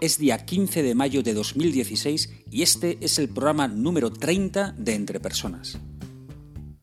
es 0.00 0.18
día 0.18 0.44
15 0.44 0.82
de 0.82 0.94
mayo 0.94 1.22
de 1.22 1.34
2016 1.34 2.30
y 2.50 2.62
este 2.62 2.98
es 3.00 3.18
el 3.18 3.28
programa 3.28 3.68
número 3.68 4.10
30 4.10 4.74
de 4.76 4.94
Entre 4.94 5.20
Personas. 5.20 5.78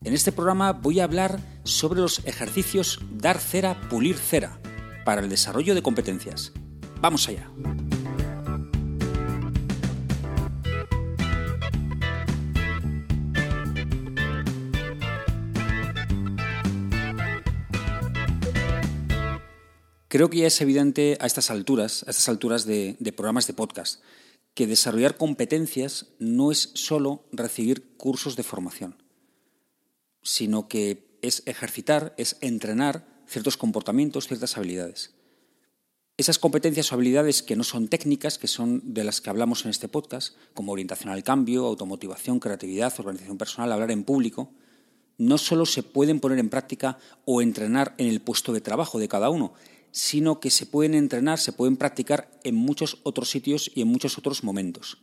En 0.02 0.12
este 0.12 0.32
programa 0.32 0.72
voy 0.72 1.00
a 1.00 1.04
hablar 1.04 1.40
sobre 1.64 2.00
los 2.00 2.24
ejercicios 2.26 3.00
dar 3.12 3.38
cera, 3.38 3.88
pulir 3.88 4.16
cera 4.16 4.60
para 5.04 5.22
el 5.22 5.28
desarrollo 5.28 5.74
de 5.74 5.82
competencias. 5.82 6.52
Vamos 7.00 7.28
allá. 7.28 7.50
Creo 20.14 20.30
que 20.30 20.38
ya 20.38 20.46
es 20.46 20.60
evidente 20.60 21.18
a 21.18 21.26
estas 21.26 21.50
alturas, 21.50 22.04
a 22.06 22.12
estas 22.12 22.28
alturas 22.28 22.64
de, 22.64 22.96
programas 23.16 23.48
de 23.48 23.52
podcast, 23.52 24.00
que 24.54 24.68
desarrollar 24.68 25.16
competencias 25.16 26.06
no 26.20 26.52
es 26.52 26.70
solo 26.74 27.24
recibir 27.32 27.96
cursos 27.96 28.36
de 28.36 28.44
formación, 28.44 29.02
sino 30.22 30.68
que 30.68 31.18
es 31.20 31.42
ejercitar, 31.46 32.14
es 32.16 32.36
entrenar 32.42 33.24
ciertos 33.26 33.56
comportamientos, 33.56 34.28
ciertas 34.28 34.56
habilidades. 34.56 35.14
Esas 36.16 36.38
competencias 36.38 36.92
o 36.92 36.94
habilidades 36.94 37.42
que 37.42 37.56
no 37.56 37.64
son 37.64 37.88
técnicas, 37.88 38.38
que 38.38 38.46
son 38.46 38.94
de 38.94 39.02
las 39.02 39.20
que 39.20 39.30
hablamos 39.30 39.64
en 39.64 39.72
este 39.72 39.88
podcast, 39.88 40.36
como 40.54 40.70
orientación 40.70 41.10
al 41.10 41.24
cambio, 41.24 41.66
automotivación, 41.66 42.38
creatividad, 42.38 42.94
organización 42.98 43.36
personal, 43.36 43.72
hablar 43.72 43.90
en 43.90 44.04
público, 44.04 44.52
no 45.18 45.38
solo 45.38 45.66
se 45.66 45.82
pueden 45.82 46.20
poner 46.20 46.38
en 46.38 46.50
práctica 46.50 46.98
o 47.24 47.42
entrenar 47.42 47.96
en 47.98 48.06
el 48.06 48.20
puesto 48.20 48.52
de 48.52 48.60
trabajo 48.60 49.00
de 49.00 49.08
cada 49.08 49.28
uno, 49.28 49.54
sino 49.94 50.40
que 50.40 50.50
se 50.50 50.66
pueden 50.66 50.92
entrenar, 50.94 51.38
se 51.38 51.52
pueden 51.52 51.76
practicar 51.76 52.28
en 52.42 52.56
muchos 52.56 52.98
otros 53.04 53.30
sitios 53.30 53.70
y 53.76 53.80
en 53.80 53.86
muchos 53.86 54.18
otros 54.18 54.42
momentos. 54.42 54.98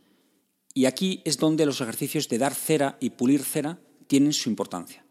Y 0.74 0.84
aquí 0.84 1.22
es 1.24 1.38
donde 1.38 1.64
los 1.64 1.80
ejercicios 1.80 2.28
de 2.28 2.36
dar 2.36 2.54
cera 2.54 2.98
y 3.00 3.08
pulir 3.08 3.42
cera 3.42 3.80
tienen 4.06 4.34
su 4.34 4.50
importancia. 4.50 5.02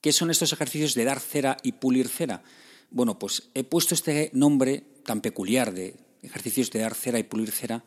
¿Qué 0.00 0.12
son 0.12 0.30
estos 0.30 0.52
ejercicios 0.52 0.94
de 0.94 1.02
dar 1.02 1.18
cera 1.18 1.56
y 1.64 1.72
pulir 1.72 2.06
cera? 2.06 2.44
Bueno, 2.92 3.18
pues 3.18 3.50
he 3.54 3.64
puesto 3.64 3.92
este 3.92 4.30
nombre 4.34 4.84
tan 5.04 5.20
peculiar 5.20 5.74
de 5.74 5.96
ejercicios 6.22 6.70
de 6.70 6.78
dar 6.78 6.94
cera 6.94 7.18
y 7.18 7.24
pulir 7.24 7.50
cera 7.50 7.84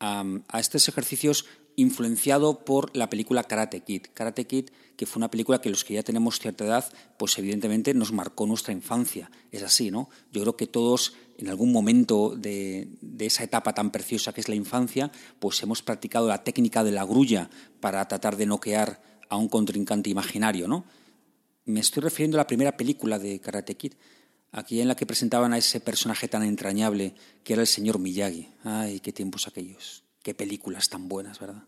a, 0.00 0.24
estos 0.58 0.88
ejercicios 0.88 1.46
influenciado 1.76 2.64
por 2.64 2.94
la 2.96 3.10
película 3.10 3.44
Karate 3.44 3.80
Kid. 3.80 4.06
Karate 4.14 4.46
Kid, 4.46 4.70
que 4.96 5.06
fue 5.06 5.20
una 5.20 5.30
película 5.30 5.60
que 5.60 5.70
los 5.70 5.84
que 5.84 5.94
ya 5.94 6.02
tenemos 6.02 6.38
cierta 6.38 6.64
edad, 6.64 6.92
pues 7.16 7.36
evidentemente 7.38 7.94
nos 7.94 8.12
marcó 8.12 8.46
nuestra 8.46 8.72
infancia. 8.72 9.30
Es 9.50 9.62
así, 9.62 9.90
¿no? 9.90 10.08
Yo 10.32 10.42
creo 10.42 10.56
que 10.56 10.66
todos 10.66 11.14
en 11.38 11.48
algún 11.48 11.72
momento 11.72 12.34
de, 12.36 12.88
esa 13.18 13.44
etapa 13.44 13.74
tan 13.74 13.90
preciosa 13.90 14.32
que 14.32 14.40
es 14.40 14.48
la 14.48 14.54
infancia, 14.54 15.10
pues 15.38 15.62
hemos 15.62 15.82
practicado 15.82 16.28
la 16.28 16.44
técnica 16.44 16.84
de 16.84 16.92
la 16.92 17.04
grulla 17.04 17.50
para 17.80 18.06
tratar 18.06 18.36
de 18.36 18.46
noquear 18.46 19.02
a 19.28 19.36
un 19.36 19.48
contrincante 19.48 20.10
imaginario, 20.10 20.68
¿no? 20.68 20.84
Me 21.64 21.80
estoy 21.80 22.02
refiriendo 22.02 22.36
a 22.36 22.42
la 22.42 22.46
primera 22.46 22.76
película 22.76 23.18
de 23.18 23.40
Karate 23.40 23.74
Kid, 23.74 23.94
aquí 24.52 24.80
en 24.80 24.88
la 24.88 24.94
que 24.94 25.06
presentaban 25.06 25.52
a 25.52 25.58
ese 25.58 25.80
personaje 25.80 26.28
tan 26.28 26.42
entrañable 26.42 27.14
que 27.42 27.54
era 27.54 27.62
el 27.62 27.68
señor 27.68 27.98
Miyagi. 27.98 28.48
Ay, 28.62 29.00
qué 29.00 29.12
tiempos 29.12 29.48
aquellos. 29.48 30.03
Qué 30.24 30.32
películas 30.32 30.88
tan 30.88 31.06
buenas, 31.06 31.38
¿verdad? 31.38 31.64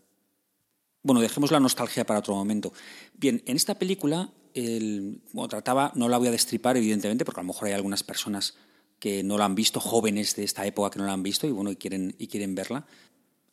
Bueno, 1.03 1.21
dejemos 1.21 1.51
la 1.51 1.59
nostalgia 1.59 2.07
para 2.07 2.21
otro 2.21 2.33
momento. 2.33 2.73
Bien, 3.13 3.43
en 3.45 3.55
esta 3.55 3.77
película, 3.77 4.31
el, 4.55 5.21
trataba, 5.47 5.91
no 5.93 6.09
la 6.09 6.17
voy 6.17 6.29
a 6.29 6.31
destripar, 6.31 6.75
evidentemente, 6.75 7.23
porque 7.23 7.39
a 7.39 7.43
lo 7.43 7.49
mejor 7.49 7.67
hay 7.67 7.75
algunas 7.75 8.01
personas 8.01 8.55
que 8.97 9.21
no 9.21 9.37
la 9.37 9.45
han 9.45 9.53
visto, 9.53 9.79
jóvenes 9.79 10.35
de 10.35 10.43
esta 10.43 10.65
época 10.65 10.89
que 10.89 10.97
no 10.97 11.05
la 11.05 11.13
han 11.13 11.21
visto 11.21 11.45
y 11.45 11.51
bueno, 11.51 11.69
y 11.69 11.75
quieren, 11.75 12.15
y 12.17 12.25
quieren 12.25 12.55
verla. 12.55 12.87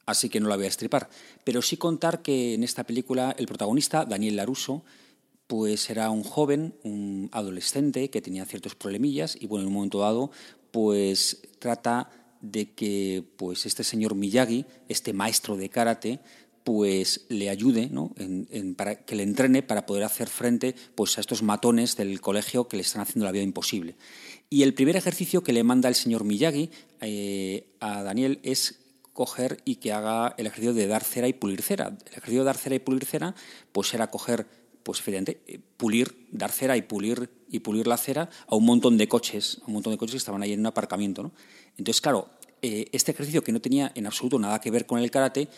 Así 0.06 0.30
que 0.30 0.40
no 0.40 0.48
la 0.48 0.56
voy 0.56 0.64
a 0.64 0.68
destripar. 0.68 1.10
Pero 1.44 1.60
sí 1.60 1.76
contar 1.76 2.22
que 2.22 2.54
en 2.54 2.64
esta 2.64 2.84
película 2.84 3.36
el 3.36 3.44
protagonista, 3.44 4.06
Daniel 4.06 4.36
Laruso, 4.36 4.86
pues 5.46 5.90
era 5.90 6.08
un 6.08 6.24
joven, 6.24 6.76
un 6.82 7.28
adolescente 7.30 8.08
que 8.08 8.22
tenía 8.22 8.46
ciertos 8.46 8.74
problemillas 8.74 9.36
y 9.38 9.48
bueno, 9.48 9.64
en 9.64 9.68
un 9.68 9.74
momento 9.74 9.98
dado, 9.98 10.30
pues 10.70 11.42
trata 11.58 12.08
de 12.44 12.72
que 12.72 13.24
pues 13.36 13.66
este 13.66 13.84
señor 13.84 14.14
Miyagi, 14.14 14.66
este 14.88 15.12
maestro 15.12 15.56
de 15.56 15.68
karate, 15.68 16.20
pues 16.64 17.26
le 17.28 17.50
ayude, 17.50 17.88
¿no? 17.90 18.12
en, 18.16 18.74
para 18.74 19.04
que 19.04 19.14
le 19.14 19.22
entrene 19.22 19.62
para 19.62 19.84
poder 19.84 20.02
hacer 20.04 20.28
frente 20.28 20.74
pues, 20.94 21.18
a 21.18 21.20
estos 21.20 21.42
matones 21.42 21.96
del 21.96 22.20
colegio 22.20 22.68
que 22.68 22.76
le 22.78 22.82
están 22.82 23.02
haciendo 23.02 23.26
la 23.26 23.32
vida 23.32 23.42
imposible. 23.42 23.96
Y 24.48 24.62
el 24.62 24.72
primer 24.72 24.96
ejercicio 24.96 25.42
que 25.42 25.52
le 25.52 25.62
manda 25.62 25.88
el 25.88 25.94
señor 25.94 26.24
Miyagi 26.24 26.70
eh, 27.00 27.66
a 27.80 28.02
Daniel 28.02 28.40
es 28.42 28.80
coger 29.12 29.58
y 29.64 29.76
que 29.76 29.92
haga 29.92 30.34
el 30.38 30.46
ejercicio 30.46 30.74
de 30.74 30.86
dar 30.86 31.04
cera 31.04 31.28
y 31.28 31.34
pulir 31.34 31.62
cera. 31.62 31.96
El 32.06 32.12
ejercicio 32.12 32.40
de 32.40 32.46
dar 32.46 32.56
cera 32.56 32.74
y 32.74 32.80
pulir 32.80 33.04
cera 33.04 33.34
pues 33.72 33.92
era 33.92 34.10
coger, 34.10 34.46
pues 34.82 35.00
evidentemente, 35.00 35.54
eh, 35.54 35.60
pulir, 35.76 36.28
dar 36.30 36.50
cera 36.50 36.76
y 36.76 36.82
pulir 36.82 37.30
y 37.48 37.60
pulir 37.60 37.86
la 37.86 37.96
cera 37.96 38.30
a 38.46 38.56
un 38.56 38.64
montón 38.64 38.96
de 38.96 39.06
coches, 39.06 39.60
a 39.62 39.66
un 39.66 39.74
montón 39.74 39.92
de 39.92 39.98
coches 39.98 40.14
que 40.14 40.18
estaban 40.18 40.42
ahí 40.42 40.52
en 40.52 40.60
un 40.60 40.66
aparcamiento. 40.66 41.32
Entonces, 41.76 42.00
claro, 42.00 42.28
eh, 42.62 42.86
este 42.92 43.12
ejercicio 43.12 43.44
que 43.44 43.52
no 43.52 43.60
tenía 43.60 43.92
en 43.94 44.06
absoluto 44.06 44.38
nada 44.38 44.60
que 44.60 44.70
ver 44.70 44.86
con 44.86 44.98
el 44.98 45.10
karate 45.10 45.48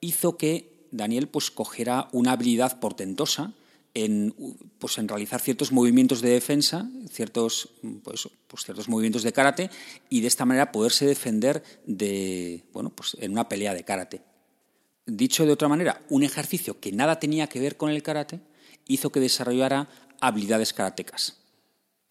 hizo 0.00 0.36
que 0.36 0.86
Daniel 0.90 1.28
pues 1.28 1.50
cogiera 1.50 2.08
una 2.12 2.32
habilidad 2.32 2.78
portentosa 2.78 3.52
en, 3.94 4.34
pues, 4.78 4.98
en 4.98 5.08
realizar 5.08 5.40
ciertos 5.40 5.72
movimientos 5.72 6.20
de 6.22 6.30
defensa, 6.30 6.88
ciertos, 7.10 7.70
pues, 8.02 8.28
pues, 8.46 8.64
ciertos 8.64 8.88
movimientos 8.88 9.22
de 9.22 9.32
karate, 9.32 9.70
y 10.08 10.20
de 10.20 10.28
esta 10.28 10.44
manera 10.44 10.72
poderse 10.72 11.06
defender 11.06 11.62
de, 11.86 12.64
bueno, 12.72 12.90
pues, 12.90 13.16
en 13.20 13.32
una 13.32 13.48
pelea 13.48 13.74
de 13.74 13.84
karate. 13.84 14.22
Dicho 15.06 15.44
de 15.44 15.52
otra 15.52 15.68
manera, 15.68 16.00
un 16.08 16.22
ejercicio 16.22 16.80
que 16.80 16.92
nada 16.92 17.18
tenía 17.18 17.48
que 17.48 17.60
ver 17.60 17.76
con 17.76 17.90
el 17.90 18.02
karate 18.02 18.40
hizo 18.86 19.10
que 19.10 19.20
desarrollara 19.20 19.88
habilidades 20.20 20.72
karatecas. 20.72 21.41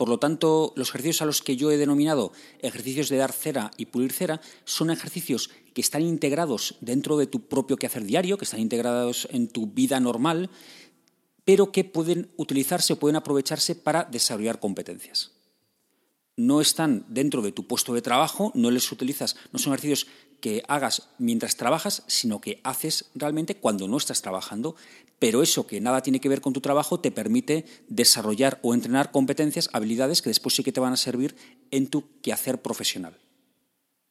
Por 0.02 0.10
lo 0.10 0.18
tanto, 0.18 0.74
los 0.76 0.90
ejercicios 0.90 1.22
a 1.22 1.28
los 1.28 1.44
que 1.44 1.56
yo 1.56 1.70
he 1.70 1.78
denominado 1.78 2.32
ejercicios 2.58 3.08
de 3.10 3.18
dar 3.18 3.32
cera 3.32 3.70
y 3.78 3.86
pulir 3.86 4.12
cera 4.12 4.42
son 4.66 4.90
ejercicios 4.90 5.52
que 5.76 5.82
están 5.82 6.02
integrados 6.02 6.76
dentro 6.82 7.18
de 7.18 7.28
tu 7.28 7.42
propio 7.48 7.78
quehacer 7.78 8.06
diario, 8.06 8.40
que 8.40 8.46
están 8.46 8.62
integrados 8.62 9.28
en 9.30 9.48
tu 9.48 9.68
vida 9.68 10.00
normal, 10.00 10.50
pero 11.46 11.72
que 11.72 11.84
pueden 11.84 12.32
utilizarse 12.36 12.96
pueden 12.96 13.16
aprovecharse 13.16 13.76
para 13.76 14.06
desarrollar 14.06 14.60
competencias. 14.60 15.34
No 16.36 16.62
están 16.62 17.06
dentro 17.08 17.44
de 17.44 17.52
tu 17.52 17.68
puesto 17.68 17.94
de 17.94 18.02
trabajo, 18.02 18.52
no 18.56 18.72
les 18.72 18.92
utilizas, 18.92 19.36
no 19.52 19.60
son 19.60 19.74
ejercicios 19.74 20.08
que 20.42 20.64
hagas 20.68 21.10
mientras 21.18 21.56
trabajas, 21.56 22.04
sino 22.08 22.42
que 22.42 22.60
haces 22.64 23.06
realmente 23.16 23.56
cuando 23.56 23.88
no 23.88 23.98
estás 23.98 24.22
trabajando, 24.22 24.76
pero 25.20 25.44
eso 25.44 25.68
que 25.68 25.80
nada 25.80 26.02
tiene 26.02 26.20
que 26.20 26.30
ver 26.30 26.42
con 26.42 26.52
tu 26.52 26.62
trabajo 26.62 27.00
te 27.00 27.12
permite 27.12 27.66
desarrollar 27.88 28.60
o 28.64 28.74
entrenar 28.74 29.12
competencias, 29.12 29.70
habilidades 29.72 30.22
que 30.22 30.32
después 30.32 30.56
sí 30.56 30.64
que 30.64 30.72
te 30.72 30.80
van 30.80 30.94
a 30.94 30.98
servir 30.98 31.36
en 31.70 31.88
tu 31.88 32.20
quehacer 32.22 32.62
profesional. 32.62 33.18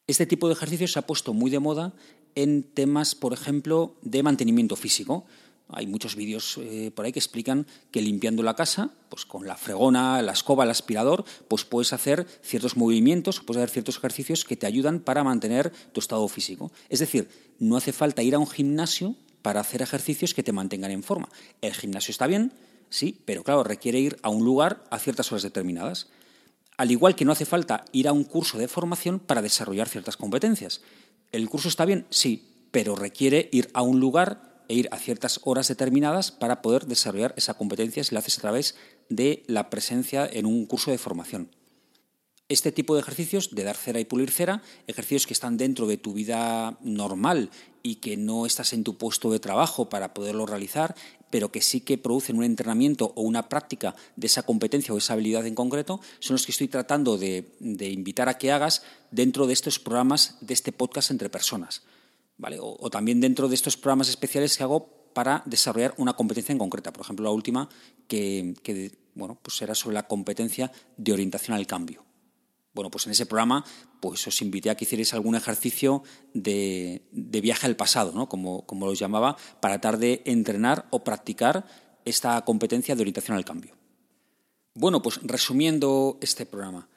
Este 0.07 0.25
tipo 0.25 0.47
de 0.47 0.53
ejercicios 0.53 0.93
se 0.93 0.99
ha 0.99 1.05
puesto 1.05 1.33
muy 1.33 1.51
de 1.51 1.59
moda 1.59 1.93
en 2.35 2.63
temas, 2.63 3.13
por 3.13 3.33
ejemplo, 3.33 3.95
de 4.01 4.23
mantenimiento 4.23 4.75
físico. 4.75 5.25
Hay 5.73 5.87
muchos 5.87 6.15
vídeos 6.15 6.57
eh, 6.61 6.91
por 6.93 7.05
ahí 7.05 7.11
que 7.11 7.19
explican 7.19 7.67
que 7.91 8.01
limpiando 8.01 8.43
la 8.43 8.55
casa, 8.55 8.91
pues 9.09 9.25
con 9.25 9.47
la 9.47 9.55
fregona, 9.55 10.21
la 10.21 10.31
escoba, 10.31 10.63
el 10.63 10.69
aspirador, 10.69 11.25
pues 11.47 11.65
puedes 11.65 11.93
hacer 11.93 12.25
ciertos 12.41 12.77
movimientos, 12.77 13.39
puedes 13.39 13.61
hacer 13.61 13.69
ciertos 13.69 13.97
ejercicios 13.97 14.45
que 14.45 14.55
te 14.55 14.65
ayudan 14.65 14.99
para 14.99 15.23
mantener 15.23 15.71
tu 15.91 15.99
estado 15.99 16.27
físico. 16.27 16.71
Es 16.89 16.99
decir, 16.99 17.29
no 17.59 17.77
hace 17.77 17.93
falta 17.93 18.23
ir 18.23 18.35
a 18.35 18.39
un 18.39 18.47
gimnasio 18.47 19.15
para 19.41 19.59
hacer 19.59 19.81
ejercicios 19.81 20.33
que 20.33 20.43
te 20.43 20.51
mantengan 20.51 20.91
en 20.91 21.03
forma. 21.03 21.29
El 21.61 21.73
gimnasio 21.73 22.11
está 22.11 22.27
bien, 22.27 22.53
sí, 22.89 23.19
pero 23.25 23.43
claro, 23.43 23.63
requiere 23.63 23.99
ir 23.99 24.17
a 24.21 24.29
un 24.29 24.45
lugar 24.45 24.83
a 24.89 24.99
ciertas 24.99 25.31
horas 25.31 25.43
determinadas. 25.43 26.07
Al 26.77 26.91
igual 26.91 27.15
que 27.15 27.25
no 27.25 27.31
hace 27.31 27.45
falta 27.45 27.85
ir 27.91 28.07
a 28.07 28.13
un 28.13 28.23
curso 28.23 28.57
de 28.57 28.67
formación 28.67 29.19
para 29.19 29.41
desarrollar 29.41 29.87
ciertas 29.87 30.17
competencias. 30.17 30.81
¿El 31.31 31.49
curso 31.49 31.69
está 31.69 31.85
bien? 31.85 32.05
Sí, 32.09 32.47
pero 32.71 32.95
requiere 32.95 33.49
ir 33.51 33.69
a 33.73 33.81
un 33.81 33.99
lugar 33.99 34.50
e 34.71 34.73
ir 34.73 34.87
a 34.91 34.97
ciertas 34.97 35.41
horas 35.43 35.67
determinadas 35.67 36.31
para 36.31 36.61
poder 36.61 36.85
desarrollar 36.85 37.33
esa 37.35 37.55
competencia 37.55 38.05
si 38.05 38.15
la 38.15 38.19
haces 38.19 38.37
a 38.37 38.41
través 38.41 38.75
de 39.09 39.43
la 39.47 39.69
presencia 39.69 40.25
en 40.31 40.45
un 40.45 40.65
curso 40.65 40.91
de 40.91 40.97
formación. 40.97 41.51
Este 42.47 42.71
tipo 42.71 42.95
de 42.95 43.01
ejercicios 43.01 43.53
de 43.53 43.65
dar 43.65 43.75
cera 43.75 43.99
y 43.99 44.05
pulir 44.05 44.31
cera, 44.31 44.61
ejercicios 44.87 45.27
que 45.27 45.33
están 45.33 45.57
dentro 45.57 45.87
de 45.87 45.97
tu 45.97 46.13
vida 46.13 46.77
normal 46.81 47.49
y 47.83 47.95
que 47.95 48.15
no 48.15 48.45
estás 48.45 48.71
en 48.71 48.85
tu 48.85 48.97
puesto 48.97 49.29
de 49.29 49.39
trabajo 49.39 49.89
para 49.89 50.13
poderlo 50.13 50.45
realizar, 50.45 50.95
pero 51.29 51.51
que 51.51 51.61
sí 51.61 51.81
que 51.81 51.97
producen 51.97 52.37
un 52.37 52.45
entrenamiento 52.45 53.11
o 53.15 53.23
una 53.23 53.49
práctica 53.49 53.93
de 54.15 54.27
esa 54.27 54.43
competencia 54.43 54.93
o 54.93 54.97
esa 54.97 55.13
habilidad 55.13 55.45
en 55.47 55.55
concreto, 55.55 55.99
son 56.19 56.35
los 56.35 56.45
que 56.45 56.53
estoy 56.53 56.69
tratando 56.69 57.17
de, 57.17 57.51
invitar 57.59 58.29
a 58.29 58.37
que 58.37 58.53
hagas 58.53 58.83
dentro 59.11 59.47
de 59.47 59.53
estos 59.53 59.79
programas 59.79 60.37
de 60.39 60.53
este 60.53 60.71
podcast 60.71 61.11
entre 61.11 61.29
personas. 61.29 61.83
¿Vale? 62.41 62.57
O, 62.59 62.89
también 62.89 63.21
dentro 63.21 63.47
de 63.47 63.55
estos 63.55 63.77
programas 63.77 64.09
especiales 64.09 64.57
que 64.57 64.63
hago 64.63 65.11
para 65.13 65.43
desarrollar 65.45 65.93
una 65.97 66.13
competencia 66.13 66.51
en 66.51 66.57
concreta. 66.57 66.91
Por 66.91 67.03
ejemplo, 67.03 67.23
la 67.23 67.31
última 67.31 67.69
que, 68.07 68.55
bueno, 69.13 69.37
pues 69.39 69.61
era 69.61 69.75
sobre 69.75 69.93
la 69.93 70.07
competencia 70.07 70.71
de 70.97 71.13
orientación 71.13 71.55
al 71.55 71.67
cambio. 71.67 72.03
Bueno, 72.73 72.89
pues 72.89 73.05
en 73.05 73.11
ese 73.11 73.27
programa 73.27 73.63
pues 73.99 74.25
os 74.25 74.41
invité 74.41 74.71
a 74.71 74.75
que 74.75 74.85
hicierais 74.85 75.13
algún 75.13 75.35
ejercicio 75.35 76.03
de, 76.33 77.03
viaje 77.11 77.67
al 77.67 77.75
pasado, 77.75 78.11
¿no? 78.13 78.27
como, 78.27 78.65
como 78.65 78.87
lo 78.87 78.95
llamaba, 78.95 79.37
para 79.59 79.79
tratar 79.79 79.99
de 79.99 80.23
entrenar 80.25 80.87
o 80.89 81.03
practicar 81.03 81.67
esta 82.05 82.41
competencia 82.43 82.95
de 82.95 83.01
orientación 83.01 83.37
al 83.37 83.45
cambio. 83.45 83.75
Bueno, 84.73 85.03
pues 85.03 85.19
resumiendo 85.21 86.17
este 86.21 86.47
programa, 86.47 86.89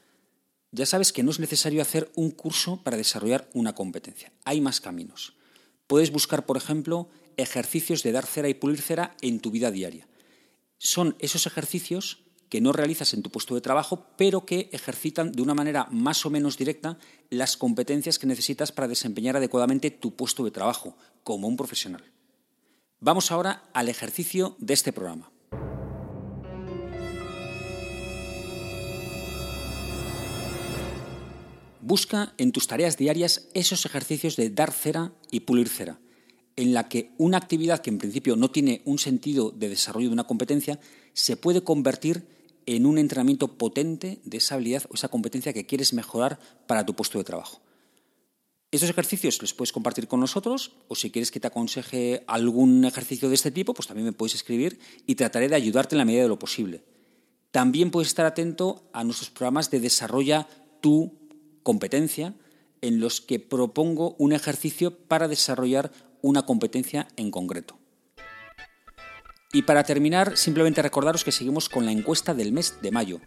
ya 0.75 0.87
sabes 0.87 1.12
que 1.12 1.23
no 1.23 1.31
es 1.31 1.38
necesario 1.38 1.81
hacer 1.81 2.11
un 2.17 2.31
curso 2.32 2.82
para 2.82 2.97
desarrollar 2.97 3.49
una 3.55 3.75
competencia. 3.75 4.32
Hay 4.44 4.61
más 4.61 4.81
caminos. 4.81 5.35
Puedes 5.87 6.11
buscar, 6.11 6.47
por 6.47 6.56
ejemplo, 6.56 7.09
ejercicios 7.37 8.03
de 8.03 8.12
dar 8.12 8.26
cera 8.26 8.49
y 8.49 8.55
pulir 8.55 8.81
cera 8.81 9.17
en 9.21 9.38
tu 9.38 9.50
vida 9.50 9.71
diaria. 9.71 10.09
Son 10.79 11.17
esos 11.21 11.47
ejercicios 11.47 12.25
que 12.49 12.61
no 12.61 12.73
realizas 12.73 13.15
en 13.15 13.23
tu 13.23 13.31
puesto 13.31 13.55
de 13.55 13.61
trabajo, 13.61 14.06
pero 14.17 14.47
que 14.47 14.69
ejercitan 14.73 15.32
de 15.32 15.43
una 15.43 15.55
manera 15.55 15.87
más 15.91 16.26
o 16.26 16.31
menos 16.31 16.59
directa 16.59 16.99
las 17.31 17.56
competencias 17.56 18.19
que 18.19 18.27
necesitas 18.27 18.73
para 18.73 18.88
desempeñar 18.88 19.37
adecuadamente 19.37 19.91
tu 19.91 20.17
puesto 20.17 20.44
de 20.44 20.50
trabajo 20.50 20.97
como 21.23 21.49
un 21.49 21.56
profesional. 21.56 22.05
Vamos 23.00 23.31
ahora 23.31 23.65
al 23.73 23.88
ejercicio 23.88 24.56
de 24.59 24.75
este 24.75 24.93
programa. 24.93 25.31
Busca 31.87 32.33
en 32.39 32.51
tus 32.51 32.67
tareas 32.67 32.97
diarias 32.97 33.47
esos 33.53 33.85
ejercicios 33.85 34.37
de 34.37 34.49
dar 34.49 34.73
cera 34.73 35.13
y 35.31 35.41
pulir 35.41 35.69
cera, 35.69 36.01
en 36.57 36.73
la 36.73 36.89
que 36.89 37.11
una 37.19 37.37
actividad 37.37 37.81
que 37.81 37.91
en 37.91 37.99
principio 37.99 38.37
no 38.37 38.51
tiene 38.51 38.81
un 38.87 38.99
sentido 38.99 39.51
de 39.51 39.69
desarrollo 39.69 40.09
de 40.09 40.15
una 40.15 40.25
competencia 40.25 40.81
se 41.13 41.37
puede 41.37 41.63
convertir 41.63 42.27
en 42.65 42.87
un 42.87 42.97
entrenamiento 42.97 43.59
potente 43.59 44.19
de 44.25 44.39
esa 44.39 44.55
habilidad 44.55 44.85
o 44.89 44.95
esa 44.95 45.09
competencia 45.09 45.53
que 45.53 45.67
quieres 45.67 45.93
mejorar 45.93 46.39
para 46.67 46.87
tu 46.87 46.95
puesto 46.97 47.19
de 47.19 47.25
trabajo. 47.25 47.61
Estos 48.71 48.89
ejercicios 48.89 49.43
los 49.43 49.53
puedes 49.53 49.73
compartir 49.73 50.09
con 50.09 50.21
nosotros 50.21 50.73
o 50.89 50.95
si 50.95 51.11
quieres 51.11 51.31
que 51.31 51.39
te 51.39 51.49
aconseje 51.49 52.25
algún 52.27 52.87
ejercicio 52.87 53.29
de 53.29 53.35
este 53.35 53.51
tipo, 53.51 53.75
pues 53.75 53.89
también 53.89 54.07
me 54.07 54.13
puedes 54.13 54.35
escribir 54.35 54.79
y 55.07 55.17
trataré 55.17 55.51
de 55.51 55.57
ayudarte 55.57 55.97
en 55.97 55.99
la 55.99 56.07
medida 56.07 56.23
de 56.23 56.29
lo 56.29 56.39
posible. 56.39 56.83
También 57.51 57.91
puedes 57.91 58.09
estar 58.09 58.25
atento 58.25 58.89
a 58.95 59.05
nuestros 59.05 59.29
programas 59.29 59.71
de 59.71 59.81
desarrolla 59.81 60.49
tu 60.81 61.24
competencia 61.65 62.35
en 62.83 63.01
los 63.01 63.21
que 63.21 63.41
propongo 63.41 64.15
un 64.19 64.33
ejercicio 64.33 64.97
para 65.09 65.27
desarrollar 65.27 65.91
una 66.23 66.47
competencia 66.47 67.09
en 67.17 67.33
concreto. 67.33 67.79
Y 69.53 69.63
para 69.63 69.85
terminar, 69.85 70.37
simplemente 70.37 70.83
recordaros 70.83 71.25
que 71.25 71.33
seguimos 71.33 71.69
con 71.69 71.85
la 71.85 71.93
encuesta 71.93 72.35
del 72.35 72.53
mes 72.53 72.77
de 72.83 72.91
mayo. 72.91 73.21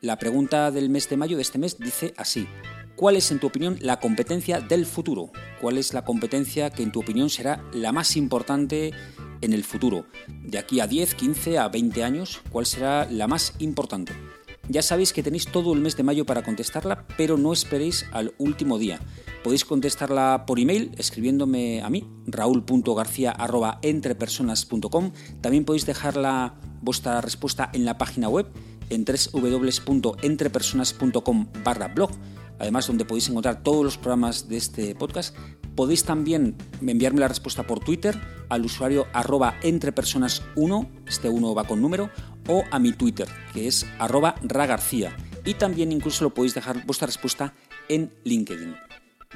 La 0.00 0.18
pregunta 0.18 0.70
del 0.70 0.90
mes 0.90 1.08
de 1.08 1.16
mayo 1.16 1.36
de 1.36 1.42
este 1.42 1.58
mes 1.58 1.78
dice 1.78 2.12
así. 2.16 2.46
¿Cuál 2.96 3.16
es, 3.16 3.30
en 3.30 3.40
tu 3.40 3.48
opinión, 3.48 3.76
la 3.80 4.00
competencia 4.00 4.60
del 4.60 4.86
futuro? 4.86 5.30
¿Cuál 5.60 5.78
es 5.78 5.92
la 5.92 6.04
competencia 6.04 6.70
que, 6.70 6.82
en 6.82 6.92
tu 6.92 7.00
opinión, 7.00 7.28
será 7.28 7.62
la 7.72 7.92
más 7.92 8.16
importante 8.16 8.92
en 9.40 9.52
el 9.52 9.64
futuro? 9.64 10.06
De 10.28 10.58
aquí 10.58 10.80
a 10.80 10.86
10, 10.86 11.14
15, 11.14 11.58
a 11.58 11.68
20 11.68 12.04
años, 12.04 12.40
¿cuál 12.50 12.66
será 12.66 13.06
la 13.10 13.26
más 13.26 13.54
importante? 13.58 14.14
Ya 14.68 14.82
sabéis 14.82 15.12
que 15.12 15.22
tenéis 15.22 15.46
todo 15.46 15.72
el 15.74 15.80
mes 15.80 15.96
de 15.96 16.02
mayo 16.02 16.24
para 16.24 16.42
contestarla, 16.42 17.06
pero 17.16 17.36
no 17.36 17.52
esperéis 17.52 18.06
al 18.12 18.34
último 18.38 18.78
día. 18.78 18.98
Podéis 19.42 19.64
contestarla 19.64 20.44
por 20.46 20.58
email 20.58 20.92
escribiéndome 20.96 21.82
a 21.82 21.90
mí, 21.90 22.08
raúl.garcía.entrepersonas.com. 22.26 25.12
También 25.42 25.64
podéis 25.64 25.86
dejarla 25.86 26.54
vuestra 26.80 27.20
respuesta 27.20 27.70
en 27.72 27.84
la 27.84 27.98
página 27.98 28.28
web 28.28 28.46
en 28.90 29.04
www.entrepersonas.com 29.04 31.46
barra 31.62 31.88
blog, 31.88 32.10
además 32.58 32.86
donde 32.86 33.04
podéis 33.04 33.28
encontrar 33.28 33.62
todos 33.62 33.84
los 33.84 33.98
programas 33.98 34.48
de 34.48 34.56
este 34.56 34.94
podcast. 34.94 35.36
Podéis 35.74 36.04
también 36.04 36.56
enviarme 36.80 37.20
la 37.20 37.28
respuesta 37.28 37.66
por 37.66 37.80
Twitter 37.80 38.18
al 38.48 38.64
usuario 38.64 39.08
arroba 39.12 39.56
entrepersonas1, 39.62 40.88
este 41.06 41.28
1 41.28 41.54
va 41.54 41.64
con 41.64 41.82
número, 41.82 42.08
o 42.46 42.64
a 42.70 42.78
mi 42.78 42.92
Twitter, 42.92 43.28
que 43.52 43.66
es 43.66 43.86
arroba 43.98 44.34
ragarcía. 44.42 45.16
Y 45.44 45.54
también 45.54 45.92
incluso 45.92 46.24
lo 46.24 46.34
podéis 46.34 46.54
dejar 46.54 46.84
vuestra 46.86 47.06
respuesta 47.06 47.52
en 47.88 48.12
LinkedIn. 48.24 48.76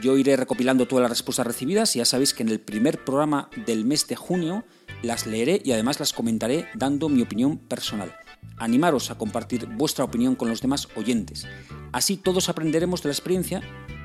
Yo 0.01 0.17
iré 0.17 0.37
recopilando 0.37 0.87
todas 0.87 1.03
las 1.03 1.11
respuestas 1.11 1.47
recibidas 1.47 1.97
y 1.97 1.99
ya 1.99 2.05
sabéis 2.05 2.33
que 2.33 2.45
en 2.45 2.51
el 2.51 2.61
primer 2.61 3.05
programa 3.05 3.51
del 3.67 3.85
mes 3.85 4.07
de 4.07 4.15
junio 4.15 4.65
las 5.03 5.27
leeré 5.27 5.61
y 5.65 5.73
además 5.73 5.99
las 5.99 6.13
comentaré 6.13 6.69
dando 6.75 7.09
mi 7.09 7.23
opinión 7.23 7.59
personal. 7.59 8.15
Animaros 8.59 9.11
a 9.11 9.19
compartir 9.19 9.67
vuestra 9.67 10.05
opinión 10.05 10.37
con 10.37 10.49
los 10.49 10.61
demás 10.61 10.89
oyentes. 10.95 11.47
Así 11.93 12.17
todos 12.17 12.49
aprenderemos 12.49 13.03
de 13.03 13.09
la 13.09 13.13
experiencia 13.13 13.61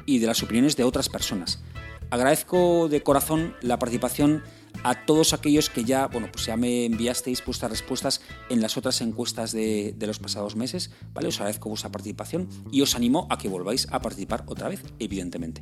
y 0.06 0.20
de 0.20 0.28
las 0.28 0.42
opiniones 0.42 0.76
de 0.76 0.84
otras 0.84 1.10
personas. 1.10 1.62
Agradezco 2.10 2.90
de 2.90 3.02
corazón 3.02 3.56
la 3.62 3.80
participación 3.80 4.44
a 4.84 5.06
todos 5.06 5.34
aquellos 5.34 5.70
que 5.70 5.84
ya, 5.84 6.08
bueno, 6.08 6.30
pues 6.32 6.46
ya 6.46 6.58
me 6.58 6.86
enviasteis 6.86 7.44
vuestras 7.46 7.72
respuestas 7.72 8.22
en 8.50 8.62
las 8.62 8.78
otras 8.78 9.02
encuestas 9.02 9.52
de, 9.52 9.94
de, 9.98 10.08
los 10.08 10.20
pasados 10.20 10.56
meses, 10.56 10.92
¿vale? 11.14 11.30
Os 11.30 11.38
agradezco 11.38 11.70
vuestra 11.70 11.92
participación 11.92 12.48
y 12.72 12.82
os 12.82 12.96
animo 12.96 13.28
a 13.30 13.38
que 13.38 13.50
volváis 13.50 13.88
a 13.92 14.02
participar 14.02 14.44
otra 14.48 14.70
vez, 14.70 14.82
evidentemente. 15.00 15.62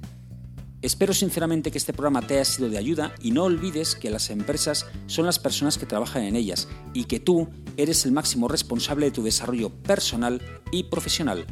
Espero 0.81 1.13
sinceramente 1.13 1.69
que 1.69 1.77
este 1.77 1.94
programa 1.94 2.25
te 2.25 2.35
haya 2.35 2.45
sido 2.45 2.68
de 2.68 2.79
ayuda 2.79 3.13
y 3.21 3.31
no 3.31 3.44
olvides 3.44 3.94
que 3.94 4.09
las 4.09 4.31
empresas 4.31 4.88
son 5.06 5.27
las 5.27 5.38
personas 5.38 5.77
que 5.77 5.85
trabajan 5.85 6.23
en 6.23 6.35
ellas 6.35 6.68
y 6.94 7.03
que 7.03 7.19
tú 7.19 7.50
eres 7.77 8.03
el 8.06 8.12
máximo 8.12 8.47
responsable 8.47 9.06
de 9.06 9.12
tu 9.12 9.21
desarrollo 9.21 9.69
personal 9.69 10.41
y 10.71 10.85
profesional. 10.85 11.45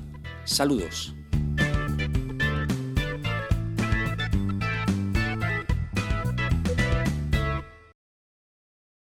Saludos. 0.46 1.14